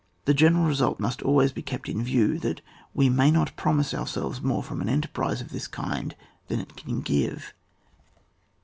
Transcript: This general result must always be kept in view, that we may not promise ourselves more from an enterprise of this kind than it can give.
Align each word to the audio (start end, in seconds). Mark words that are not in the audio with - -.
This 0.25 0.35
general 0.35 0.65
result 0.65 0.99
must 0.99 1.21
always 1.21 1.51
be 1.53 1.61
kept 1.61 1.87
in 1.87 2.03
view, 2.03 2.39
that 2.39 2.61
we 2.91 3.07
may 3.07 3.29
not 3.29 3.55
promise 3.55 3.93
ourselves 3.93 4.41
more 4.41 4.63
from 4.63 4.81
an 4.81 4.89
enterprise 4.89 5.41
of 5.41 5.49
this 5.51 5.67
kind 5.67 6.15
than 6.47 6.59
it 6.59 6.75
can 6.75 7.01
give. 7.01 7.53